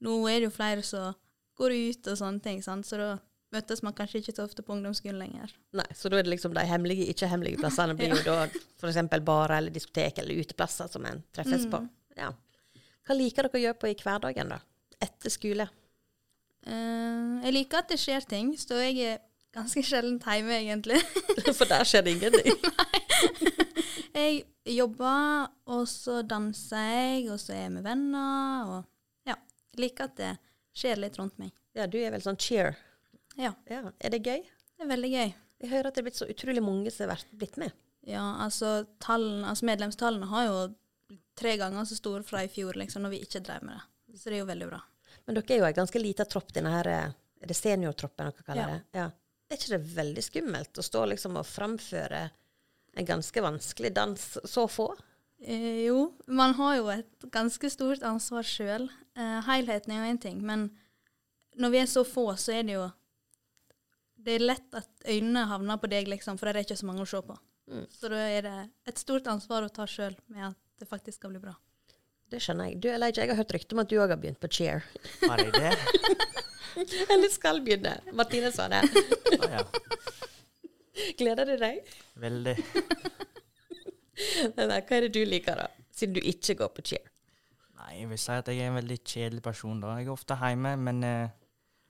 Nå 0.04 0.18
er 0.28 0.42
det 0.42 0.50
jo 0.50 0.56
flere 0.56 0.84
som 0.86 1.14
går 1.60 1.76
ut 1.92 2.10
og 2.12 2.20
sånne 2.20 2.44
ting, 2.44 2.64
sant? 2.66 2.88
så 2.88 3.00
da 3.00 3.12
møtes 3.54 3.84
man 3.86 3.94
kanskje 3.96 4.24
ikke 4.24 4.34
så 4.36 4.48
ofte 4.48 4.66
på 4.66 4.74
ungdomsskolen 4.76 5.22
lenger. 5.22 5.52
Nei, 5.78 5.86
så 5.96 6.10
da 6.10 6.18
er 6.18 6.26
det 6.26 6.34
liksom 6.34 6.56
de 6.58 6.64
hemmelige, 6.68 7.06
ikke-hemmelige 7.14 7.62
plassene 7.62 7.96
blir 7.98 8.16
jo 8.16 8.22
da 8.28 8.48
f.eks. 8.50 9.02
barer 9.22 9.60
eller 9.60 9.74
diskotek 9.74 10.24
eller 10.24 10.42
uteplasser 10.42 10.90
som 10.92 11.06
en 11.08 11.22
treffes 11.36 11.68
på. 11.72 11.84
Ja. 12.18 12.32
Hva 13.04 13.18
liker 13.18 13.48
dere 13.48 13.60
å 13.60 13.64
gjøre 13.68 13.80
på 13.80 13.92
i 13.92 13.98
hverdagen, 14.00 14.56
da? 14.56 14.60
Etter 15.04 15.34
skole? 15.34 15.68
Uh, 16.64 17.44
jeg 17.44 17.56
liker 17.60 17.84
at 17.84 17.92
det 17.92 18.00
skjer 18.02 18.26
ting, 18.28 18.54
så 18.60 18.80
jeg 18.82 19.14
er 19.14 19.22
ganske 19.54 19.84
sjelden 19.86 20.18
hjemme, 20.18 20.58
egentlig. 20.64 21.02
For 21.60 21.70
der 21.70 21.86
skjer 21.88 22.08
det 22.08 22.18
ingenting. 22.18 22.58
jeg 24.14 24.76
jobber, 24.78 25.48
og 25.74 25.84
så 25.90 26.22
danser 26.28 26.90
jeg, 26.90 27.30
og 27.34 27.40
så 27.42 27.54
er 27.56 27.62
jeg 27.66 27.72
med 27.78 27.84
venner, 27.88 28.70
og 28.78 29.30
ja. 29.30 29.36
Liker 29.80 30.10
at 30.10 30.16
det 30.20 30.32
skjer 30.78 31.02
litt 31.02 31.18
rundt 31.20 31.38
meg. 31.42 31.52
Ja, 31.78 31.88
du 31.90 31.98
er 32.00 32.12
vel 32.14 32.22
sånn 32.26 32.38
cheer. 32.40 32.76
Ja, 33.38 33.54
Ja, 33.70 33.92
Er 34.00 34.10
det 34.14 34.22
gøy? 34.24 34.44
det 34.78 34.86
er 34.86 34.92
veldig 34.92 35.10
gøy. 35.12 35.34
Jeg 35.64 35.70
hører 35.72 35.88
at 35.88 35.96
det 35.96 36.02
er 36.04 36.08
blitt 36.10 36.20
så 36.20 36.28
utrolig 36.30 36.62
mange 36.64 36.92
som 36.92 37.10
har 37.10 37.22
blitt 37.32 37.58
med. 37.58 37.72
Ja, 38.06 38.22
altså, 38.44 38.86
tallene, 39.00 39.48
altså 39.48 39.66
medlemstallene 39.66 40.28
har 40.28 40.46
jo 40.50 40.58
tre 41.40 41.56
ganger 41.58 41.86
så 41.88 41.96
store 41.96 42.24
fra 42.24 42.44
i 42.44 42.50
fjor, 42.52 42.74
liksom, 42.78 43.02
når 43.06 43.10
vi 43.16 43.22
ikke 43.26 43.40
drev 43.42 43.64
med 43.64 43.78
det. 43.80 44.20
Så 44.20 44.30
det 44.30 44.36
er 44.38 44.44
jo 44.44 44.50
veldig 44.52 44.68
bra. 44.70 44.82
Men 45.26 45.36
dere 45.40 45.56
er 45.56 45.62
jo 45.62 45.66
en 45.70 45.74
ganske 45.80 46.02
liten 46.02 46.28
tropp, 46.30 46.52
denne 46.54 46.70
her 46.74 46.88
eh, 46.92 47.12
Er 47.44 47.48
det 47.48 47.56
seniortroppen 47.58 48.30
dere 48.30 48.44
kaller 48.46 48.62
Ja. 48.62 48.68
det? 48.76 48.82
Ja. 49.00 49.06
Er 49.50 49.58
ikke 49.58 49.74
det 49.78 49.96
veldig 49.96 50.24
skummelt 50.24 50.78
å 50.80 50.84
stå 50.86 51.06
liksom 51.12 51.36
og 51.38 51.46
framføre 51.46 52.30
en 52.94 53.06
ganske 53.06 53.42
vanskelig 53.42 53.94
dans 53.96 54.26
så 54.44 54.68
få? 54.68 54.90
Eh, 55.44 55.86
jo, 55.86 56.14
man 56.28 56.54
har 56.54 56.76
jo 56.78 56.90
et 56.94 57.28
ganske 57.34 57.70
stort 57.70 58.04
ansvar 58.08 58.46
sjøl. 58.48 58.88
Eh, 59.18 59.40
helheten 59.48 59.92
er 59.92 60.02
jo 60.02 60.12
én 60.14 60.22
ting, 60.22 60.42
men 60.46 60.70
når 61.60 61.74
vi 61.74 61.82
er 61.82 61.90
så 61.90 62.04
få, 62.08 62.30
så 62.40 62.60
er 62.60 62.68
det 62.68 62.78
jo 62.80 62.92
Det 64.24 64.38
er 64.38 64.44
lett 64.46 64.76
at 64.80 64.88
øynene 65.04 65.42
havner 65.50 65.76
på 65.76 65.90
deg, 65.92 66.08
liksom, 66.08 66.38
for 66.40 66.48
det 66.48 66.62
er 66.62 66.64
ikke 66.64 66.78
så 66.80 66.86
mange 66.88 67.04
å 67.04 67.10
se 67.12 67.20
på. 67.28 67.36
Mm. 67.68 67.82
Så 67.92 68.08
da 68.08 68.22
er 68.24 68.46
det 68.46 68.54
et 68.88 69.02
stort 69.02 69.28
ansvar 69.28 69.66
å 69.66 69.72
ta 69.74 69.84
sjøl 69.84 70.16
med 70.32 70.46
at 70.48 70.60
det 70.80 70.88
faktisk 70.88 71.18
skal 71.18 71.34
bli 71.34 71.42
bra. 71.44 71.52
Det 72.32 72.40
skjønner 72.40 72.72
jeg. 72.72 72.80
Du, 72.80 72.88
Elijah, 72.88 73.20
jeg 73.20 73.34
har 73.34 73.42
hørt 73.42 73.52
rykte 73.52 73.76
om 73.76 73.84
at 73.84 73.92
du 73.92 73.98
òg 74.00 74.14
har 74.14 74.22
begynt 74.22 74.40
på 74.40 74.48
cheer. 74.48 74.88
Har 75.28 75.44
jeg 75.44 75.52
det? 75.58 75.74
Eller 77.14 77.30
skal 77.30 77.60
begynne. 77.66 77.98
Martine 78.16 78.54
sa 78.56 78.70
det. 78.72 78.80
ah, 79.44 79.60
ja. 79.60 79.66
Gleder 81.20 81.50
du 81.50 81.56
deg? 81.62 81.96
Veldig. 82.22 82.56
Men 84.56 84.70
hva 84.70 84.78
er 84.80 85.08
det 85.08 85.14
du 85.16 85.24
liker, 85.26 85.64
da? 85.64 85.88
Siden 85.94 86.18
du 86.18 86.22
ikke 86.24 86.58
går 86.62 86.72
på 86.76 86.86
cheer. 86.94 87.10
Nei, 87.80 88.00
jeg 88.00 88.10
vil 88.12 88.22
si 88.22 88.36
at 88.36 88.50
jeg 88.50 88.62
er 88.64 88.72
en 88.72 88.78
veldig 88.80 89.00
kjedelig 89.02 89.44
person, 89.46 89.82
da. 89.84 89.98
Jeg 90.00 90.08
er 90.08 90.14
ofte 90.14 90.38
hjemme, 90.40 90.76
men 90.80 91.02
eh, 91.08 91.34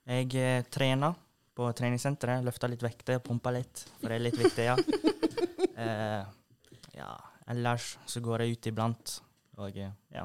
jeg 0.10 0.30
eh, 0.42 0.64
trener 0.74 1.16
på 1.54 1.68
treningssenteret. 1.78 2.44
Løfter 2.48 2.72
litt 2.72 2.84
vekter, 2.84 3.22
pumper 3.24 3.58
litt, 3.60 3.84
for 4.00 4.10
det 4.10 4.18
er 4.18 4.26
litt 4.30 4.40
viktig, 4.42 4.70
ja. 4.72 4.78
Eh, 5.74 6.26
ja. 6.94 7.08
Ellers 7.50 7.96
så 8.06 8.22
går 8.24 8.44
jeg 8.44 8.54
ut 8.54 8.68
iblant, 8.70 9.14
og 9.58 9.78
eh, 9.82 9.90
ja, 10.14 10.22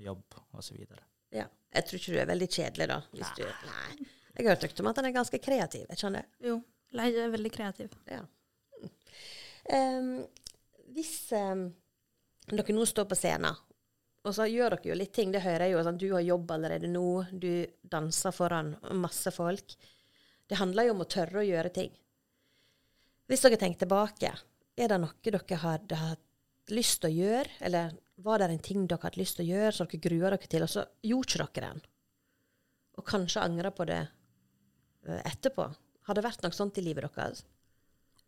jobb 0.00 0.38
og 0.56 0.64
så 0.64 0.72
videre. 0.74 1.02
Ja. 1.36 1.44
Jeg 1.76 1.84
tror 1.84 2.00
ikke 2.00 2.14
du 2.14 2.20
er 2.22 2.30
veldig 2.30 2.48
kjedelig, 2.48 2.86
da. 2.88 2.96
Hvis 3.12 3.34
du, 3.36 3.42
nei. 3.68 4.06
Jeg 4.32 4.46
har 4.46 4.54
hørt 4.54 4.64
rykte 4.64 4.82
om 4.82 4.88
at 4.88 5.00
han 5.00 5.08
er 5.10 5.14
ganske 5.18 5.40
kreativ. 5.44 5.84
Ikke 5.84 6.00
sant 6.00 6.16
det? 6.16 6.24
Jo. 6.48 6.56
Leia 6.96 7.26
er 7.26 7.32
veldig 7.34 7.52
kreativ. 7.52 7.94
Ja. 8.08 8.22
Um, 9.66 10.10
hvis 10.94 11.14
um, 11.34 11.66
dere 12.48 12.76
nå 12.76 12.86
står 12.88 13.08
på 13.10 13.18
scenen, 13.18 13.58
og 14.26 14.34
så 14.34 14.46
gjør 14.50 14.74
dere 14.74 14.90
jo 14.90 14.96
litt 14.98 15.12
ting, 15.14 15.30
det 15.34 15.44
hører 15.44 15.66
jeg 15.66 15.76
jo, 15.76 15.82
sånn, 15.86 16.00
du 16.02 16.08
har 16.14 16.24
jobb 16.24 16.50
allerede 16.56 16.90
nå, 16.90 17.06
du 17.30 17.50
danser 17.86 18.34
foran 18.34 18.72
masse 18.98 19.30
folk. 19.34 19.76
Det 20.46 20.58
handler 20.58 20.88
jo 20.88 20.96
om 20.96 21.04
å 21.04 21.10
tørre 21.10 21.42
å 21.42 21.46
gjøre 21.46 21.72
ting. 21.74 21.92
Hvis 23.26 23.42
dere 23.42 23.58
tenker 23.60 23.84
tilbake, 23.84 24.32
er 24.76 24.90
det 24.90 24.98
noe 25.02 25.14
dere 25.22 25.60
hadde 25.62 25.98
hatt 26.00 26.74
lyst 26.74 27.00
til 27.02 27.12
å 27.12 27.16
gjøre, 27.20 27.58
eller 27.68 27.94
var 28.22 28.42
det 28.42 28.50
en 28.50 28.64
ting 28.66 28.86
dere 28.86 29.06
hadde 29.06 29.20
lyst 29.20 29.38
til 29.38 29.46
å 29.46 29.52
gjøre, 29.52 29.72
som 29.76 29.90
dere 29.90 30.02
gruer 30.08 30.34
dere 30.34 30.50
til, 30.50 30.66
og 30.66 30.72
så 30.72 30.86
gjorde 31.06 31.46
ikke 31.46 31.60
dere 31.60 31.70
den? 31.70 31.82
Og 32.96 33.06
kanskje 33.06 33.42
angrer 33.44 33.74
på 33.76 33.86
det 33.86 34.02
eh, 34.02 35.22
etterpå? 35.22 35.68
Har 36.06 36.14
det 36.14 36.24
vært 36.26 36.42
noe 36.44 36.54
sånt 36.54 36.78
i 36.78 36.84
livet 36.86 37.06
deres? 37.16 37.42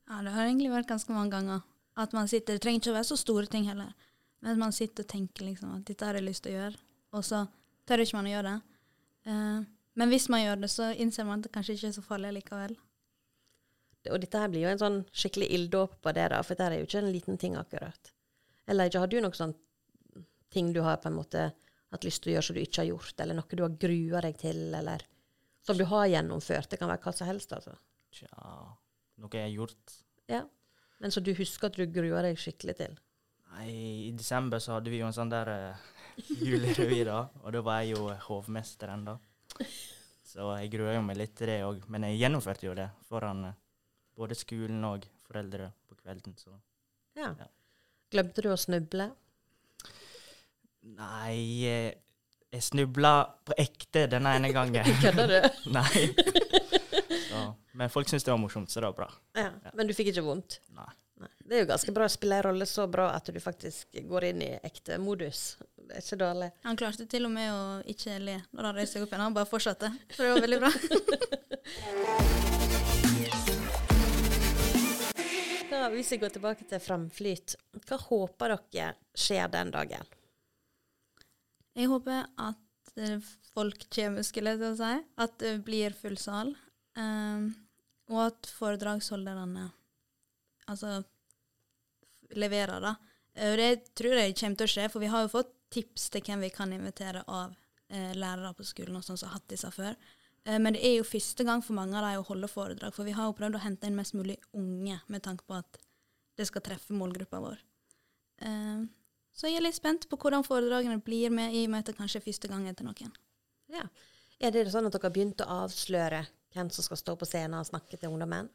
Ja, 0.09 0.23
det 0.25 0.33
har 0.35 0.47
egentlig 0.49 0.73
vært 0.73 0.91
ganske 0.91 1.15
mange 1.15 1.35
ganger. 1.37 1.63
At 1.99 2.15
man 2.15 2.29
sitter, 2.31 2.55
Det 2.55 2.63
trenger 2.63 2.81
ikke 2.81 2.91
å 2.91 2.99
være 2.99 3.11
så 3.11 3.17
store 3.19 3.47
ting 3.47 3.67
heller. 3.69 3.95
Men 4.41 4.53
at 4.53 4.59
man 4.59 4.73
sitter 4.73 5.05
og 5.05 5.11
tenker 5.11 5.47
liksom 5.47 5.75
at 5.75 5.87
dette 5.87 6.07
har 6.07 6.15
jeg 6.15 6.27
lyst 6.27 6.45
til 6.45 6.55
å 6.55 6.59
gjøre, 6.61 6.79
og 7.19 7.25
så 7.27 7.47
tør 7.87 8.05
ikke 8.05 8.17
man 8.19 8.29
å 8.29 8.33
gjøre 8.33 8.53
det. 8.53 8.61
Uh, 9.29 9.65
men 9.99 10.13
hvis 10.13 10.29
man 10.31 10.45
gjør 10.45 10.61
det, 10.63 10.71
så 10.71 10.93
innser 10.95 11.27
man 11.27 11.41
at 11.41 11.49
det 11.49 11.55
kanskje 11.57 11.75
ikke 11.75 11.89
er 11.91 11.97
så 11.97 12.05
farlig 12.07 12.35
likevel. 12.37 12.77
Og 14.09 14.21
dette 14.23 14.41
her 14.41 14.51
blir 14.53 14.63
jo 14.63 14.71
en 14.71 14.81
sånn 14.81 15.01
skikkelig 15.11 15.49
ilddåp 15.57 15.99
på 16.05 16.15
det, 16.15 16.29
da, 16.33 16.39
for 16.47 16.55
dette 16.55 16.69
er 16.71 16.85
jo 16.85 16.87
ikke 16.87 17.01
en 17.03 17.13
liten 17.13 17.41
ting 17.41 17.57
akkurat. 17.59 18.13
Eller 18.71 18.89
ikke, 18.89 19.03
har 19.03 19.11
du 19.11 19.19
noen 19.19 19.37
sånn 19.37 19.57
ting 20.55 20.71
du 20.73 20.81
har 20.87 21.01
på 21.03 21.11
en 21.11 21.19
måte 21.19 21.49
hatt 21.93 22.07
lyst 22.07 22.23
til 22.23 22.33
å 22.33 22.37
gjøre 22.37 22.47
som 22.47 22.57
du 22.57 22.63
ikke 22.63 22.83
har 22.85 22.91
gjort, 22.93 23.21
eller 23.21 23.37
noe 23.37 23.59
du 23.59 23.65
har 23.65 23.77
grua 23.83 24.23
deg 24.25 24.39
til, 24.41 24.63
eller 24.79 25.05
som 25.69 25.79
du 25.79 25.85
har 25.89 26.09
gjennomført? 26.09 26.71
Det 26.73 26.79
kan 26.81 26.91
være 26.91 27.03
hva 27.05 27.13
som 27.15 27.29
helst, 27.29 27.53
altså. 27.57 27.75
Tja, 28.15 28.31
noe 29.21 29.37
jeg 29.37 29.51
har 29.51 29.55
gjort 29.55 29.99
Ja. 30.33 30.47
Men 30.99 31.13
så 31.15 31.21
du 31.23 31.31
husker 31.37 31.69
at 31.69 31.77
du 31.79 31.85
grua 31.93 32.25
deg 32.25 32.41
skikkelig 32.41 32.75
til? 32.81 32.97
Nei, 33.53 33.69
I 34.09 34.13
desember 34.17 34.61
så 34.63 34.75
hadde 34.77 34.91
vi 34.91 34.99
jo 34.99 35.07
en 35.07 35.15
sånn 35.15 35.31
der 35.31 35.51
uh, 35.53 35.87
julerevy, 36.49 37.05
da. 37.07 37.21
Og 37.45 37.55
da 37.55 37.63
var 37.65 37.85
jeg 37.85 37.95
jo 37.95 38.09
hovmesteren, 38.27 39.05
da. 39.07 39.19
Så 40.29 40.49
jeg 40.59 40.73
grua 40.75 40.97
jo 40.97 41.05
meg 41.07 41.21
litt 41.21 41.37
til 41.39 41.53
det 41.53 41.61
òg. 41.67 41.85
Men 41.93 42.09
jeg 42.09 42.19
gjennomførte 42.25 42.67
jo 42.67 42.75
det 42.77 42.89
foran 43.09 43.47
uh, 43.53 43.55
både 44.19 44.37
skolen 44.39 44.83
og 44.89 45.07
foreldre 45.29 45.71
på 45.89 46.01
kvelden. 46.03 46.37
Så 46.41 46.53
Ja. 47.17 47.31
Ja. 47.31 47.49
Glemte 48.13 48.43
du 48.45 48.49
å 48.53 48.57
snuble? 48.57 49.11
Nei, 50.97 51.65
eh, 51.69 51.95
jeg 52.51 52.63
snubla 52.63 53.13
på 53.45 53.57
ekte 53.61 54.07
denne 54.11 54.37
ene 54.39 54.53
gangen. 54.53 54.85
Kødder 55.03 55.29
du? 55.29 55.49
Nei. 55.77 56.09
Så, 57.29 57.43
men 57.73 57.91
folk 57.93 58.09
syntes 58.09 58.25
det 58.25 58.33
var 58.33 58.41
morsomt, 58.41 58.71
så 58.71 58.81
det 58.81 58.87
var 58.87 58.97
bra. 59.03 59.11
Ja. 59.37 59.51
Men 59.75 59.91
du 59.91 59.95
fikk 59.97 60.13
ikke 60.15 60.25
vondt? 60.27 60.61
Nei. 60.77 60.89
Nei. 61.19 61.31
Det 61.45 61.57
er 61.57 61.65
jo 61.65 61.71
ganske 61.73 61.93
bra 61.95 62.07
å 62.07 62.13
spille 62.13 62.39
en 62.39 62.45
rolle 62.47 62.67
så 62.69 62.87
bra 62.91 63.09
at 63.11 63.27
du 63.35 63.41
faktisk 63.43 63.99
går 64.07 64.31
inn 64.31 64.45
i 64.47 64.53
ekte 64.63 65.01
modus. 65.03 65.59
Det 65.77 65.99
er 65.99 66.05
ikke 66.05 66.21
dårlig. 66.21 66.51
Han 66.65 66.79
klarte 66.79 67.09
til 67.11 67.27
og 67.27 67.33
med 67.35 67.49
å 67.53 67.63
ikke 67.91 68.19
le 68.23 68.37
når 68.53 68.71
han 68.71 68.79
reiste 68.79 68.99
seg 68.99 69.07
opp 69.07 69.13
igjen. 69.13 69.25
Han 69.27 69.37
bare 69.37 69.51
fortsatte. 69.51 69.93
Så 70.15 70.23
det 70.23 70.31
var 70.37 70.45
veldig 70.47 70.61
bra. 70.63 70.71
Da, 75.69 75.91
hvis 75.93 76.09
vi 76.11 76.17
går 76.19 76.33
tilbake 76.33 76.65
til 76.67 76.81
Framflyt, 76.81 77.53
hva 77.87 77.99
håper 78.01 78.55
dere 78.73 78.87
skjer 79.15 79.51
den 79.53 79.69
dagen? 79.71 80.09
Jeg 81.79 81.91
håper 81.93 82.27
at 82.43 82.95
eh, 82.99 83.19
folk 83.55 83.85
kommer, 83.95 84.27
skulle 84.27 84.55
jeg 84.55 84.63
til 84.63 84.73
å 84.73 84.79
si. 84.81 84.95
At 85.25 85.37
det 85.43 85.55
blir 85.67 85.95
full 85.97 86.19
sal. 86.21 86.55
Um, 86.99 87.53
og 88.11 88.25
at 88.25 88.49
foredragsholderne 88.59 89.69
altså 90.69 90.99
leverer, 92.37 92.81
da. 92.83 92.97
Og 93.39 93.57
det 93.61 93.71
tror 93.97 94.19
jeg 94.19 94.37
kommer 94.41 94.59
til 94.59 94.67
å 94.67 94.73
skje, 94.73 94.89
for 94.91 95.05
vi 95.05 95.11
har 95.13 95.25
jo 95.25 95.33
fått 95.37 95.53
tips 95.73 96.09
til 96.13 96.25
hvem 96.27 96.47
vi 96.47 96.53
kan 96.53 96.73
invitere 96.75 97.23
av 97.29 97.53
eh, 97.93 98.15
lærere 98.17 98.55
på 98.57 98.67
skolen 98.67 98.99
og 98.99 99.05
sånn 99.05 99.21
som 99.21 99.31
har 99.31 99.39
hatt 99.39 99.51
disse 99.53 99.71
før. 99.73 99.95
Eh, 100.45 100.59
men 100.59 100.75
det 100.75 100.83
er 100.85 100.97
jo 100.99 101.07
første 101.07 101.47
gang 101.47 101.63
for 101.65 101.77
mange 101.79 101.97
av 101.99 102.07
dem 102.09 102.23
å 102.23 102.29
holde 102.29 102.51
foredrag, 102.51 102.95
for 102.97 103.09
vi 103.09 103.15
har 103.17 103.29
jo 103.29 103.37
prøvd 103.39 103.59
å 103.59 103.65
hente 103.65 103.89
inn 103.89 103.99
mest 103.99 104.17
mulig 104.19 104.39
unge 104.57 104.99
med 105.13 105.25
tanke 105.25 105.47
på 105.49 105.59
at 105.61 105.81
det 106.39 106.49
skal 106.49 106.65
treffe 106.65 106.97
målgruppa 106.97 107.43
vår. 107.45 107.61
Eh, 108.49 108.87
så 109.39 109.47
jeg 109.47 109.61
er 109.61 109.63
litt 109.63 109.79
spent 109.79 110.09
på 110.11 110.19
hvordan 110.19 110.43
foredragene 110.47 110.99
blir 111.05 111.31
med 111.31 111.55
i 111.55 111.67
møte 111.71 111.95
kanskje 111.95 112.25
første 112.25 112.51
gang 112.51 112.67
etter 112.67 112.87
noen. 112.87 113.13
Ja. 113.71 113.85
Er 114.43 114.55
det 114.55 114.67
sånn 114.73 114.89
at 114.89 114.95
dere 114.95 115.07
har 115.07 115.15
begynt 115.15 115.43
å 115.45 115.51
avsløre 115.65 116.25
hvem 116.55 116.71
som 116.75 116.87
skal 116.87 116.99
stå 116.99 117.15
på 117.19 117.29
scenen 117.29 117.59
og 117.61 117.69
snakke 117.69 117.99
til 117.99 118.11
ungdommen? 118.11 118.51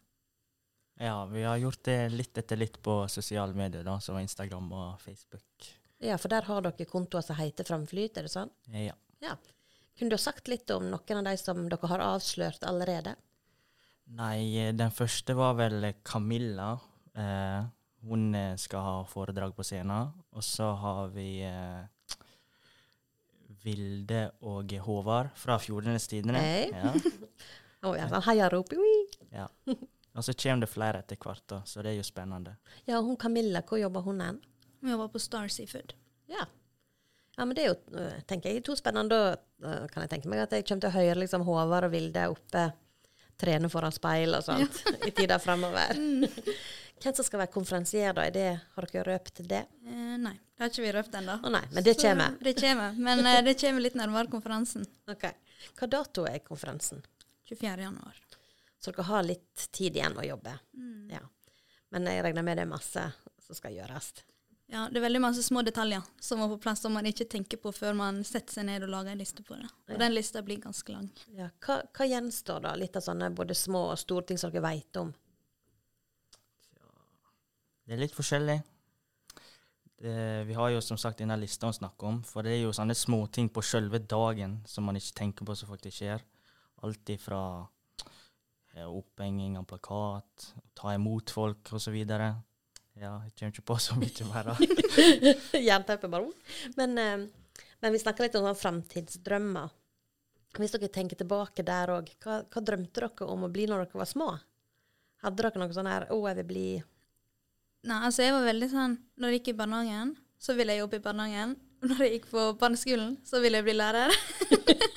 Ja, 1.00 1.24
vi 1.26 1.46
har 1.48 1.58
gjort 1.58 1.82
det 1.88 1.98
litt 2.14 2.38
etter 2.38 2.60
litt 2.60 2.78
på 2.84 3.00
sosiale 3.10 3.56
medier, 3.58 3.84
da, 3.88 3.98
som 4.04 4.20
Instagram 4.20 4.70
og 4.76 5.02
Facebook. 5.02 5.70
Ja, 6.04 6.20
for 6.20 6.32
der 6.32 6.46
har 6.46 6.66
dere 6.66 6.88
kontoer 6.90 7.24
som 7.26 7.40
heter 7.40 7.68
Framflyt, 7.68 8.20
er 8.20 8.28
det 8.28 8.34
sånn? 8.34 8.52
Ja. 8.76 8.96
Ja. 9.24 9.38
Kunne 9.98 10.12
du 10.12 10.18
ha 10.18 10.22
sagt 10.22 10.50
litt 10.52 10.70
om 10.74 10.90
noen 10.92 11.22
av 11.22 11.30
de 11.30 11.38
som 11.40 11.64
dere 11.70 11.90
har 11.90 12.04
avslørt 12.04 12.66
allerede? 12.68 13.16
Nei, 14.14 14.58
eh, 14.60 14.74
den 14.76 14.92
første 14.92 15.36
var 15.38 15.56
vel 15.58 15.94
Camilla. 16.04 16.74
Eh, 17.16 17.64
hun 18.08 18.36
eh, 18.36 18.56
skal 18.56 18.86
ha 18.86 18.96
foredrag 19.08 19.56
på 19.56 19.64
scenen. 19.64 20.12
Og 20.32 20.44
så 20.44 20.72
har 20.80 21.08
vi 21.16 21.44
eh, 21.48 22.14
Vilde 23.64 24.26
og 24.44 24.74
Håvard 24.86 25.32
fra 25.40 25.58
Fjordenes 25.60 26.08
Tidende. 26.12 26.40
Hey. 26.40 26.70
Ja, 26.74 26.94
oh, 27.88 27.96
ja, 27.98 28.10
sånn 28.12 28.26
heiarop. 28.28 28.74
ja. 29.32 29.48
Og 30.14 30.26
så 30.26 30.36
kommer 30.38 30.68
det 30.68 30.70
flere 30.70 31.00
etter 31.02 31.18
hvert, 31.18 31.44
da, 31.50 31.64
så 31.66 31.82
det 31.82 31.94
er 31.94 31.98
jo 31.98 32.06
spennende. 32.06 32.58
Ja, 32.86 33.00
hun 33.02 33.16
Camilla, 33.18 33.64
hvor 33.66 33.80
jobber 33.82 34.04
hun 34.06 34.22
hen? 34.22 34.38
Hun 34.82 34.92
jobber 34.92 35.10
på 35.16 35.22
Star 35.24 35.48
Seafood. 35.50 35.96
Ja. 36.30 36.46
ja, 37.38 37.46
men 37.46 37.56
det 37.58 37.64
er 37.64 37.72
jo, 37.72 37.80
øh, 37.98 38.20
tenker 38.30 38.54
jeg, 38.54 38.62
to 38.68 38.76
spennende. 38.78 39.24
Da 39.64 39.88
kan 39.90 40.06
jeg 40.06 40.12
tenke 40.12 40.30
meg 40.30 40.44
at 40.44 40.54
jeg 40.54 40.68
kommer 40.68 40.86
til 40.86 40.92
å 40.92 40.98
høre 41.00 41.20
liksom 41.24 41.46
Håvard 41.48 41.88
og 41.88 41.96
Vilde 41.96 42.28
oppe 42.30 42.68
trene 43.42 43.70
foran 43.72 43.96
speil 43.96 44.36
og 44.38 44.46
sånt 44.46 44.84
i 45.08 45.14
tida 45.16 45.40
framover. 45.42 45.98
Hvem 47.04 47.16
som 47.18 47.26
skal 47.28 47.42
være 47.44 47.52
konferansier, 47.52 48.14
da? 48.16 48.30
Det, 48.32 48.46
har 48.76 48.88
dere 48.92 49.04
røpt 49.10 49.42
det? 49.50 49.64
Eh, 49.86 50.14
nei, 50.24 50.34
det 50.56 50.64
har 50.64 50.70
ikke 50.72 50.86
vi 50.86 50.92
røpt 50.96 51.16
ennå. 51.20 51.36
Oh, 51.44 51.52
men 51.52 51.84
det 51.84 51.98
Så 52.00 52.08
kommer. 52.08 52.38
Det 52.40 52.54
kommer, 52.62 52.94
men 52.96 53.26
eh, 53.28 53.42
det 53.44 53.58
kommer 53.60 53.84
litt 53.84 53.98
nærmere 54.00 54.32
konferansen. 54.32 54.88
Ok. 55.12 55.26
Hva 55.80 55.88
dato 55.88 56.26
er 56.28 56.40
konferansen? 56.44 57.04
24. 57.50 57.76
januar. 57.84 58.20
Så 58.80 58.92
dere 58.92 59.06
har 59.08 59.24
litt 59.24 59.68
tid 59.72 59.96
igjen 59.96 60.16
å 60.20 60.24
jobbe. 60.28 60.58
Mm. 60.76 61.10
Ja. 61.12 61.22
Men 61.92 62.08
jeg 62.10 62.24
regner 62.26 62.44
med 62.44 62.58
det 62.60 62.66
er 62.66 62.72
masse 62.72 63.04
som 63.44 63.56
skal 63.56 63.76
gjøres. 63.76 64.14
Ja, 64.72 64.88
det 64.90 64.98
er 64.98 65.04
veldig 65.06 65.22
masse 65.22 65.44
små 65.46 65.62
detaljer 65.62 66.02
som 66.24 66.40
må 66.42 66.48
på 66.50 66.58
plass 66.64 66.82
som 66.82 66.96
man 66.96 67.06
ikke 67.06 67.28
tenker 67.30 67.60
på 67.62 67.72
før 67.76 67.94
man 68.00 68.24
setter 68.28 68.56
seg 68.58 68.66
ned 68.72 68.84
og 68.88 68.92
lager 68.96 69.14
en 69.14 69.20
liste 69.22 69.44
på 69.46 69.56
det. 69.60 69.68
Og 69.88 69.94
Ja. 69.94 70.00
den 70.02 70.16
lista 70.16 70.42
blir 70.42 70.60
ganske 70.64 70.92
lang. 70.96 71.10
Ja. 71.36 71.50
Hva, 71.62 71.82
hva 71.94 72.08
gjenstår 72.10 72.64
da? 72.64 72.74
Litt 72.80 72.96
av 72.96 73.04
sånne 73.06 73.30
både 73.36 73.56
små 73.56 73.92
og 73.92 74.00
store 74.00 74.26
ting 74.32 74.40
som 74.42 74.52
dere 74.52 74.64
vet 74.66 74.98
om? 75.04 75.14
Det 77.84 77.96
er 77.96 78.00
litt 78.00 78.16
forskjellig. 78.16 78.62
Det, 80.04 80.14
vi 80.48 80.56
har 80.56 80.72
jo 80.74 80.82
som 80.84 81.00
sagt 81.00 81.22
denne 81.22 81.36
lista 81.40 81.70
å 81.70 81.76
snakke 81.76 82.08
om, 82.08 82.22
for 82.28 82.44
det 82.44 82.58
er 82.58 82.64
jo 82.66 82.74
sånne 82.76 82.96
småting 82.96 83.50
på 83.54 83.64
selve 83.64 84.00
dagen 84.00 84.58
som 84.68 84.88
man 84.88 85.00
ikke 85.00 85.18
tenker 85.20 85.48
på 85.48 85.56
som 85.56 85.72
faktisk 85.72 86.02
skjer. 86.02 86.24
Alt 86.84 87.12
ifra 87.14 87.42
ja, 88.76 88.88
opphenging 88.88 89.58
av 89.60 89.68
plakat, 89.70 90.50
ta 90.76 90.96
imot 90.96 91.32
folk 91.32 91.72
osv. 91.76 91.96
Ja, 92.04 93.14
jeg 93.26 93.36
kommer 93.36 93.54
ikke 93.54 93.68
på 93.72 93.78
så 93.82 93.98
mye 94.00 94.28
mer. 94.32 94.52
Jernteppe 95.60 96.12
bare. 96.12 96.32
Men, 96.80 96.98
eh, 97.00 97.64
men 97.84 97.96
vi 97.96 98.02
snakker 98.02 98.28
litt 98.28 98.36
om 98.40 98.48
sånn 98.48 98.60
framtidsdrømmer. 98.60 99.72
Hvis 100.54 100.76
dere 100.76 100.92
tenker 100.94 101.18
tilbake 101.18 101.66
der 101.66 101.90
òg, 101.96 102.12
hva, 102.24 102.44
hva 102.46 102.62
drømte 102.62 103.02
dere 103.02 103.30
om 103.34 103.48
å 103.48 103.52
bli 103.54 103.66
når 103.70 103.88
dere 103.88 104.04
var 104.04 104.10
små? 104.10 104.34
Hadde 105.24 105.40
dere 105.40 105.62
noe 105.62 105.74
sånn 105.74 105.90
her 105.90 106.06
'Å, 106.12 106.18
jeg 106.30 106.38
vil 106.42 106.50
bli 106.52 106.68
Nei, 107.84 108.00
altså 108.08 108.24
jeg 108.24 108.32
var 108.32 108.46
veldig 108.48 108.68
sånn 108.72 108.94
Når 109.20 109.34
jeg 109.34 109.40
gikk 109.42 109.50
i 109.52 109.58
barnehagen, 109.60 110.14
så 110.40 110.56
ville 110.56 110.76
jeg 110.76 110.84
jobbe 110.84 111.00
i 111.00 111.04
barnehagen. 111.04 111.56
når 111.90 112.06
jeg 112.06 112.14
gikk 112.18 112.30
på 112.32 112.46
barneskolen, 112.60 113.18
så 113.28 113.42
ville 113.44 113.60
jeg 113.60 113.68
bli 113.68 113.76
lærer. 113.76 114.14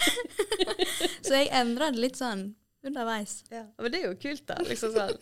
så 1.26 1.40
jeg 1.40 1.50
endra 1.54 1.90
det 1.94 2.02
litt 2.02 2.18
sånn 2.18 2.48
underveis. 2.86 3.40
Ja. 3.50 3.64
Men 3.80 3.94
det 3.94 4.02
er 4.02 4.12
jo 4.12 4.18
kult, 4.22 4.44
da. 4.46 4.60
Liksom 4.66 4.94
sånn. 4.94 5.16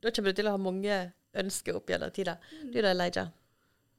Da 0.00 0.12
kommer 0.14 0.32
du 0.32 0.38
til 0.38 0.48
å 0.48 0.54
ha 0.54 0.60
mange 0.62 1.00
ønsker 1.42 1.78
opp 1.78 1.90
gjennom 1.90 2.14
tida. 2.14 2.36
Du 2.62 2.78
da, 2.78 2.92
Elijah? 2.92 3.32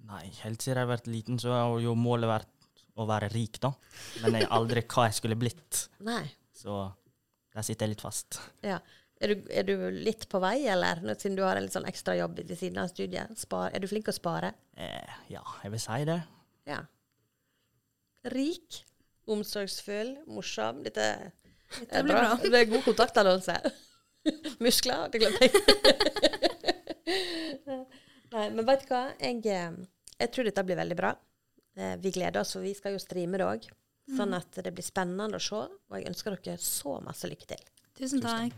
Nei, 0.07 0.23
helt 0.41 0.63
siden 0.63 0.79
jeg 0.79 0.85
har 0.85 0.89
vært 0.89 1.11
liten, 1.11 1.37
så 1.41 1.51
har 1.53 1.75
jo 1.83 1.93
målet 1.99 2.31
vært 2.31 2.87
å 2.99 3.05
være 3.09 3.29
rik, 3.33 3.59
da. 3.63 3.73
Men 4.23 4.39
jeg 4.39 4.49
aldri 4.55 4.83
hva 4.87 5.07
jeg 5.09 5.19
skulle 5.19 5.37
blitt. 5.39 5.85
Nei. 6.07 6.23
Så 6.55 6.83
der 7.51 7.67
sitter 7.67 7.87
jeg 7.87 7.97
litt 7.97 8.03
fast. 8.03 8.39
Ja. 8.65 8.79
Er 9.21 9.27
du, 9.35 9.43
er 9.53 9.63
du 9.67 9.73
litt 9.93 10.23
på 10.31 10.39
vei, 10.41 10.63
eller? 10.71 11.01
Nå, 11.05 11.13
siden 11.21 11.35
du 11.37 11.43
har 11.45 11.55
en 11.59 11.63
litt 11.67 11.75
sånn 11.75 11.85
ekstra 11.89 12.15
jobb 12.17 12.39
ved 12.41 12.55
siden 12.57 12.79
av 12.81 12.87
studiet. 12.89 13.35
Spar, 13.37 13.69
er 13.69 13.79
du 13.83 13.85
flink 13.91 14.07
til 14.07 14.15
å 14.15 14.17
spare? 14.17 14.49
Eh, 14.81 15.11
ja, 15.29 15.43
jeg 15.61 15.71
vil 15.75 15.83
si 15.83 15.99
det. 16.09 16.15
Ja. 16.69 16.79
Rik, 18.33 18.79
omsorgsfull, 19.29 20.15
morsom. 20.29 20.81
Dette 20.85 21.05
Dette 21.77 21.99
er 21.99 22.03
blir 22.07 22.17
bra. 22.17 22.35
bra. 22.35 22.49
Det 22.49 22.59
er 22.63 22.69
god 22.73 22.83
kontaktannonse. 22.87 23.55
Muskler, 24.65 25.07
det 25.13 25.21
glemte 25.21 25.47
jeg. 25.47 25.51
Nei, 28.31 28.45
men 28.55 28.65
vet 28.67 28.85
du 28.87 28.91
hva? 28.93 29.03
Jeg, 29.19 29.41
eh, 29.51 29.77
jeg 30.21 30.31
tror 30.33 30.47
dette 30.47 30.63
blir 30.67 30.79
veldig 30.79 30.97
bra. 30.99 31.13
Eh, 31.77 31.95
Vi 32.01 32.11
gleder 32.15 32.41
oss, 32.43 32.53
for 32.55 32.63
vi 32.65 32.73
skal 32.77 32.95
jo 32.95 33.01
streame 33.03 33.37
det 33.41 33.47
òg. 33.47 33.69
Sånn 34.11 34.33
at 34.35 34.57
det 34.65 34.71
blir 34.75 34.83
spennende 34.83 35.37
å 35.37 35.43
se. 35.43 35.61
Og 35.61 35.95
jeg 35.97 36.09
ønsker 36.09 36.35
dere 36.35 36.57
så 36.59 36.97
masse 37.05 37.29
lykke 37.29 37.47
til. 37.53 37.61
Tusen 37.95 38.19
takk. 38.21 38.53